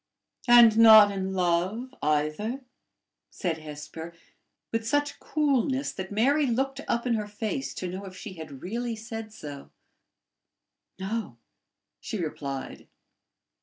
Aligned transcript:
"And 0.47 0.79
not 0.79 1.11
in 1.11 1.31
love 1.33 1.93
either?" 2.01 2.61
said 3.29 3.59
Hesper 3.59 4.15
with 4.71 4.87
such 4.87 5.19
coolness 5.19 5.91
that 5.91 6.11
Mary 6.11 6.47
looked 6.47 6.81
up 6.87 7.05
in 7.05 7.13
her 7.13 7.27
face 7.27 7.71
to 7.75 7.87
know 7.87 8.05
if 8.05 8.17
she 8.17 8.33
had 8.33 8.63
really 8.63 8.95
said 8.95 9.31
so. 9.31 9.69
"No," 10.97 11.37
she 11.99 12.17
replied. 12.17 12.87